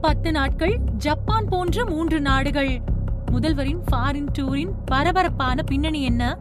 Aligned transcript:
பத்து 0.00 0.32
நாட்கள் 0.32 0.78
ஜப்பான் 0.96 1.48
போன்ற 1.48 1.84
மூன்று 1.84 2.20
நாடுகள். 2.20 2.80
முதல்வரின் 3.32 3.80
ஃபாரின் 3.90 4.26
டூரின் 4.38 4.70
பரபரப்பான 4.84 5.62
பின்னணி 5.62 6.02
என்ன? 6.02 6.38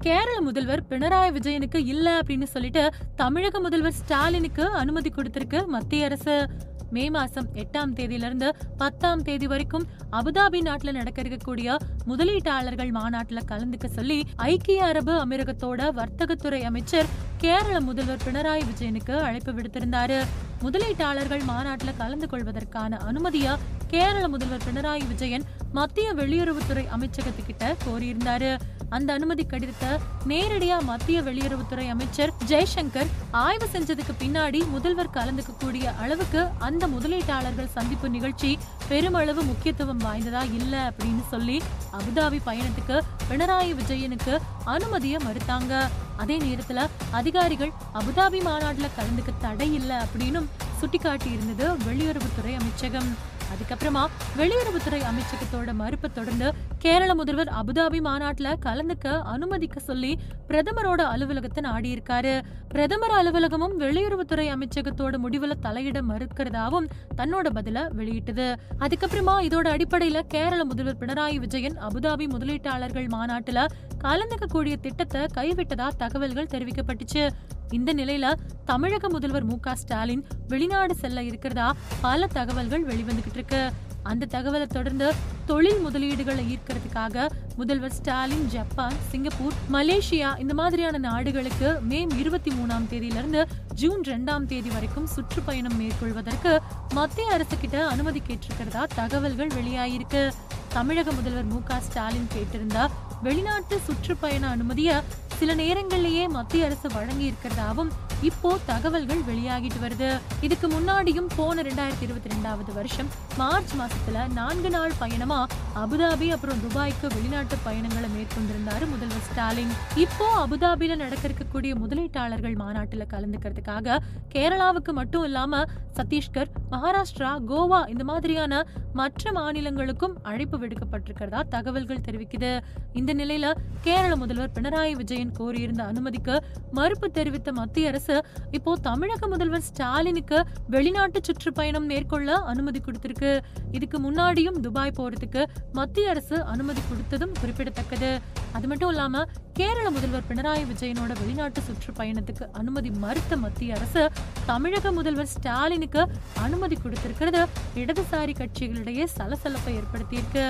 கேரள 0.00 0.40
முதல்வர் 0.40 0.82
பினராயி 0.88 1.32
விஜயனுக்கு 1.32 1.86
இல்ல 1.86 2.20
அப்படின்னு 2.20 2.42
சொல்லிட்டு 2.42 2.92
தமிழக 3.16 3.60
முதல்வர் 3.60 3.92
ஸ்டாலினுக்கு 3.92 4.64
அனுமதி 4.64 5.10
கொடுத்திருக்கு 5.10 5.66
மத்திய 5.66 6.04
அரசு. 6.04 6.48
மே 6.90 7.10
மாசம் 7.10 7.48
எட்டாம் 7.54 7.92
தேதியில 7.94 8.26
இருந்து 8.28 8.56
பத்தாம் 8.76 9.22
தேதி 9.22 9.46
வரைக்கும் 9.46 9.86
அபுதாபி 10.12 10.60
நாட்டுல 10.60 10.92
நடக்க 10.92 11.22
இருக்கக்கூடிய 11.22 11.76
முதலீட்டாளர்கள் 12.06 12.92
மாநாட்டுல 12.92 13.40
கலந்துக்க 13.48 13.86
சொல்லி 13.86 14.26
ஐக்கிய 14.36 14.84
அரபு 14.84 15.26
அமீரகத்தோட 15.26 15.90
வர்த்தகத்துறை 15.92 16.62
அமைச்சர் 16.62 17.06
கேரள 17.36 17.80
முதல்வர் 17.80 18.22
பினராயி 18.24 18.62
விஜயனுக்கு 18.64 19.16
அழைப்பு 19.20 19.52
விடுத்திருந்தாரு. 19.52 20.20
முதலீட்டாளர்கள் 20.62 21.42
மாநாட்டில் 21.44 21.98
கலந்து 21.98 22.26
கொள்வதற்கான 22.26 22.98
அனுமதியா 23.06 23.52
கேரள 23.88 24.24
முதல்வர் 24.28 24.64
பினராயி 24.66 25.04
விஜயன் 25.06 25.46
மத்திய 25.72 26.14
வெளியுறவுத்துறை 26.14 26.84
அமைச்சகத்துக்கிட்ட 26.96 27.76
கோரியிருந்தாரு. 27.86 28.58
அந்த 28.88 29.12
அனுமதி 29.12 29.44
கடிதத்தை 29.44 29.88
நேரடியா 30.26 30.82
மத்திய 30.82 31.22
வெளியுறவுத்துறை 31.22 31.88
அமைச்சர் 31.88 32.32
ஜெய்சங்கர் 32.46 33.06
ஆய்வு 33.30 33.66
செஞ்சதுக்கு 33.72 34.14
பின்னாடி 34.18 34.68
முதல்வர் 34.68 35.10
கலந்துக்க 35.10 35.56
கூடிய 35.58 35.94
அளவுக்கு 35.94 36.46
அந்த 36.58 36.86
முதலீட்டாளர்கள் 36.86 37.72
சந்திப்பு 37.72 38.10
நிகழ்ச்சி 38.10 38.58
பெருமளவு 38.88 39.42
முக்கியத்துவம் 39.42 39.98
வாய்ந்ததா 39.98 40.52
இல்ல 40.52 40.90
அப்படின்னு 40.90 41.24
சொல்லி 41.30 41.62
அபுதாபி 41.92 42.40
பயணத்துக்கு 42.46 42.98
பினராயி 43.30 43.74
விஜயனுக்கு 43.74 44.38
அனுமதியை 44.64 45.20
மறுத்தாங்க. 45.26 45.88
அதே 46.16 46.38
நேரத்துல 46.38 46.86
அதிகாரிகள் 47.10 47.72
அபுதாபி 47.94 48.40
மாநாட்டுல 48.40 48.88
கலந்துக்க 48.98 49.32
தடை 49.40 49.74
இல்ல 49.74 50.06
அப்படின்னும் 50.06 50.48
சுட்டிக்காட்டி 50.80 51.30
இருந்தது 51.32 51.74
வெளியுறவுத்துறை 51.74 52.54
அமைச்சகம். 52.54 53.36
அதுக்கப்புறமா 53.52 54.02
வெளியுறவுத்துறை 54.36 55.00
அமைச்சகத்தோட 55.10 55.72
மறுப்பை 55.72 56.10
தொடர்ந்து 56.12 56.48
கேரள 56.78 57.14
முதல்வர் 57.14 57.50
அபுதாபி 57.60 58.00
மாநாட்டுல 58.08 58.48
கலந்துக்க 58.66 59.06
அனுமதிக்க 59.34 59.80
சொல்லி 59.80 60.12
பிரதமரோட 60.48 61.00
அலுவலகத்தை 61.14 61.62
நாடி 61.62 61.88
இருக்காரு 61.94 62.34
பிரதமர் 62.68 63.14
அலுவலகமும் 63.18 63.74
வெளியுறவுத்துறை 63.78 64.46
அமைச்சகத்தோட 64.54 65.14
முடிவுல 65.24 65.54
தலையிட 65.62 65.98
மறுக்கிறதாவும் 66.10 66.88
தன்னோட 67.16 67.46
பதில 67.50 67.88
வெளியிட்டது. 67.88 68.46
அதுக்கப்புறமா 68.78 69.34
இதோட 69.48 69.66
அடிப்படையில 69.74 70.20
கேரள 70.28 70.64
முதல்வர் 70.64 71.00
பினராயி 71.00 71.38
விஜயன் 71.38 71.78
அபுதாபி 71.88 72.26
முதலீட்டாளர்கள் 72.34 73.08
மாநாட்டுல 73.08 73.66
கலந்துக்க 74.04 74.46
கூடிய 74.46 74.76
திட்டத்தை 74.76 75.22
கைவிட்டதா 75.34 75.88
தகவல்கள் 75.96 76.52
தெரிவிக்கப்பட்டுச்சு. 76.54 77.24
இந்த 77.70 77.94
நிலையில 77.94 78.34
தமிழக 78.64 79.08
முதல்வர் 79.08 79.44
மு 79.44 79.56
ஸ்டாலின் 79.74 80.26
வெளிநாடு 80.48 80.94
செல்ல 80.94 81.22
இருக்கிறதா 81.22 81.74
பல 82.00 82.26
தகவல்கள் 82.26 82.86
வெளிவந்துகிட்டு 82.86 83.32
இருக்கு. 83.32 83.72
அந்த 84.02 84.26
தகவலை 84.26 84.66
தொடர்ந்து 84.66 85.14
தொழில் 85.46 85.86
முதலீடுகளை 85.86 86.44
ஈர்க்கிறதுக்காக 86.54 87.28
முதல்வர் 87.56 87.92
ஸ்டாலின் 87.92 88.46
ஜப்பான் 88.46 88.94
சிங்கப்பூர் 89.08 89.52
மலேசியா 89.72 90.38
இந்த 90.38 90.54
மாதிரியான 90.54 90.98
நாடுகளுக்கு 90.98 91.80
மே 91.80 92.06
இருபத்தி 92.16 92.50
மூணாம் 92.50 92.88
தேதியிலிருந்து 92.90 93.44
ஜூன் 93.74 94.00
ரெண்டாம் 94.00 94.46
தேதி 94.46 94.68
வரைக்கும் 94.68 95.06
சுற்றுப்பயணம் 95.06 95.76
மேற்கொள்வதற்கு 95.76 96.60
மத்திய 96.94 97.32
அரசு 97.32 97.58
கிட்ட 97.58 97.86
அனுமதி 97.86 98.22
கேட்டிருக்கிறதா 98.26 98.84
தகவல்கள் 98.94 99.48
வெளியாயிருக்கு. 99.48 100.30
தமிழக 100.68 101.12
முதல்வர் 101.12 101.44
மு 101.44 101.60
ஸ்டாலின் 101.78 102.28
கேட்டிருந்தா 102.34 102.86
வெளிநாட்டு 103.22 103.78
சுற்றுப்பயண 103.78 104.48
அனுமதிய 104.48 105.02
சில 105.38 105.54
நேரங்களிலேயே 105.54 106.24
மத்திய 106.28 106.66
அரசு 106.66 106.88
வழங்கி 106.88 107.24
இருக்கிறதாவும் 107.30 107.90
இப்போ 108.22 108.56
தகவல்கள் 108.66 109.20
வெளியாகிட்டு 109.28 109.80
வருது. 109.82 110.18
இதுக்கு 110.40 110.68
முன்னாடியும் 110.68 111.28
போன 111.36 111.62
ரெண்டாயிரத்தி 111.62 112.02
இருபத்தி 112.02 112.30
ரெண்டாவது 112.34 112.72
வருஷம் 112.74 113.08
மார்ச் 113.36 113.74
மாசத்துல 113.76 114.32
நான்கு 114.32 114.70
நாள் 114.70 114.92
பயணமா 114.98 115.46
அபுதாபி 115.74 116.28
அப்புறம் 116.28 116.58
துபாய்க்கு 116.64 117.06
வெளிநாட்டு 117.14 117.56
பயணங்களை 117.64 118.08
மேற்கொண்டிருந்தாரு 118.16 118.86
முதல்வர் 118.88 119.26
ஸ்டாலின். 119.28 119.72
இப்போ 119.94 120.46
அபுதாபியில 120.46 120.96
நடக்க 120.96 121.28
இருக்கக்கூடிய 121.28 121.74
முதலீட்டாளர்கள் 121.74 122.56
மாநாட்டுல 122.62 123.06
கலந்துக்கிறதுக்காக 123.14 123.98
கேரளாவுக்கு 124.34 124.92
மட்டும் 124.92 125.24
இல்லாம 125.24 125.62
சத்தீஸ்கர் 125.98 126.50
மகாராஷ்டிரா 126.70 127.32
கோவா 127.52 127.88
இந்த 127.88 128.04
மாதிரியான 128.04 128.62
மற்ற 128.92 129.32
மாநிலங்களுக்கும் 129.32 130.14
அழைப்பு 130.22 130.58
விடுக்கப்பட்டிருக்கிறதா 130.58 131.40
தகவல்கள் 131.48 132.04
தெரிவிக்குது. 132.06 132.52
இந்த 132.92 133.14
நிலையில 133.14 133.46
கேரள 133.80 134.16
முதல்வர் 134.16 134.54
பினராயி 134.54 134.92
விஜயன் 134.92 135.32
கோரியிருந்த 135.38 135.82
அனுமதிக்கு 135.86 136.44
மறுப்பு 136.72 137.10
தெரிவித்த 137.10 137.52
மத்திய 137.52 137.88
அரசு 137.88 138.07
இப்போ 138.56 138.70
தமிழக 138.88 139.28
முதல்வர் 139.32 139.64
ஸ்டாலினுக்கு 139.68 140.38
வெளிநாட்டு 140.74 141.20
சுற்றுப்பயணம் 141.26 141.88
மேற்கொள்ள 141.90 142.36
அனுமதி 142.52 142.80
கொடுத்திருக்கு. 142.86 143.32
இதுக்கு 143.76 143.98
முன்னாடியும் 144.06 144.58
துபாய் 144.66 144.96
போறதுக்கு 144.98 145.44
மத்திய 145.78 146.12
அரசு 146.14 146.36
அனுமதி 146.54 146.82
கொடுத்ததும் 146.90 147.34
குறிப்பிடத்தக்கது. 147.40 148.10
அது 148.56 148.66
மட்டும் 148.70 148.90
இல்லாம 148.92 149.24
கேரள 149.58 149.86
முதல்வர் 149.96 150.26
பினராயி 150.28 150.64
விஜயனோட 150.72 151.12
வெளிநாட்டு 151.20 151.60
சுற்றுப்பயணத்துக்கு 151.68 152.44
அனுமதி 152.60 152.90
மறுத்த 153.04 153.36
மத்திய 153.44 153.76
அரசு 153.78 154.02
தமிழக 154.50 154.92
முதல்வர் 154.98 155.32
ஸ்டாலினுக்கு 155.34 156.02
அனுமதி 156.46 156.78
கொடுத்திருக்கிறது. 156.84 157.42
இடதுசாரி 157.82 158.34
கட்சிகளிடையே 158.40 159.06
சலசலப்பை 159.16 159.74
ஏற்படுத்தியிருக்கு. 159.80 160.44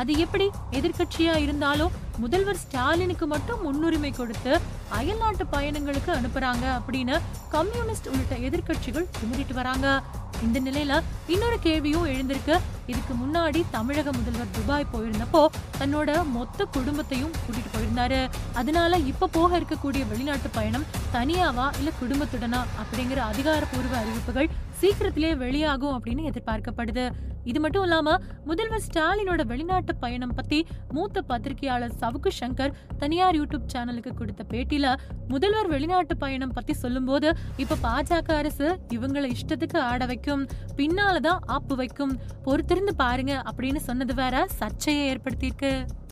அது 0.00 0.12
எப்படி 0.24 0.46
எதிர்கட்சியா 0.78 1.34
இருந்தாலும் 1.44 1.94
முதல்வர் 2.24 2.60
ஸ்டாலினுக்கு 2.64 3.26
மட்டும் 3.34 3.62
முன்னுரிமை 3.66 4.10
கொடுத்து 4.18 4.52
அயல்நாட்டு 4.90 5.46
பயணங்களுக்கு 5.52 6.12
அனுப்புறாங்க 6.12 6.80
அப்படின்னு 6.80 7.20
கம்யூனிஸ்ட் 7.50 8.08
உள்ளிட்ட 8.08 8.36
எதிர்க்கட்சிகள் 8.36 9.06
குமுறிட்டு 9.18 9.54
வராங்க. 9.54 10.02
இந்த 10.42 10.60
நிலையில 10.60 11.02
இன்னொரு 11.26 11.58
கேள்வியும் 11.58 12.06
எழுந்திருக்கு. 12.06 12.60
இதுக்கு 12.86 13.14
முன்னாடி 13.14 13.64
தமிழக 13.70 14.12
முதல்வர் 14.12 14.50
துபாய் 14.52 14.86
போயிருந்தப்போ 14.92 15.46
தன்னோட 15.78 16.24
மொத்த 16.24 16.64
குடும்பத்தையும் 16.64 17.30
கூட்டிட்டு 17.30 17.70
போயிருந்தாரு. 17.76 18.30
அதனால 18.54 18.98
இப்ப 18.98 19.26
போக 19.26 19.60
இருக்கக்கூடிய 19.60 20.08
வெளிநாட்டு 20.08 20.48
பயணம் 20.48 20.86
தனியாவா 21.12 21.66
இல்ல 21.76 21.90
குடும்பத்துடனா 22.02 22.60
அப்படிங்கிற 22.82 23.16
அதிகாரப்பூர்வ 23.16 23.96
அறிவிப்புகள் 23.96 24.50
சீக்கிரத்திலே 24.80 25.36
வெளியாகும் 25.36 26.02
அப்படின்னு 26.02 26.30
எதிர்பார்க்கப்படுது. 26.30 27.10
இது 27.44 27.60
மட்டும் 27.60 27.82
இல்லாம 27.82 28.18
முதல்வர் 28.44 28.82
ஸ்டாலினோட 28.86 29.46
வெளிநாட்டு 29.46 29.96
பயணம் 29.96 30.34
பத்தி 30.34 30.66
மூத்த 30.88 31.22
பத்திரிகையாளர் 31.22 31.92
சவுக்கு 32.00 32.30
சங்கர் 32.40 32.72
தனியார் 32.98 33.34
யூடியூப் 33.34 33.68
சேனலுக்கு 33.72 34.14
கொடுத்த 34.14 34.44
பேட்டியில 34.50 34.94
முதல்வர் 35.28 35.66
வெளிநாட்டு 35.66 36.16
பயணம் 36.16 36.52
பத்தி 36.52 36.72
சொல்லும்போது 36.72 37.36
இப்ப 37.56 37.76
பாஜக 37.82 38.32
அரசு 38.32 38.78
இவங்களை 38.88 39.32
இஷ்டத்துக்கு 39.32 39.78
ஆட 39.78 40.06
வைக்கும் 40.06 40.46
பின்னாலதான் 40.76 41.38
ஆப்பு 41.46 41.76
வைக்கும் 41.76 42.18
பொறுத்திருந்து 42.44 42.92
பாருங்க 42.96 43.42
அப்படின்னு 43.50 43.76
சொன்னது 43.76 44.14
வேற 44.14 44.46
சர்ச்சையை 44.48 45.16
ஏற்படுத்தியிருக்கு. 45.16 45.86